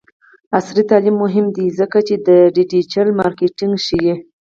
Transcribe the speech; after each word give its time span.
عصري 0.57 0.83
تعلیم 0.91 1.15
مهم 1.23 1.45
دی 1.55 1.65
ځکه 1.79 1.97
چې 2.07 2.15
د 2.27 2.29
ډیجیټل 2.55 3.07
مارکیټینګ 3.19 3.73
ښيي. 3.85 4.13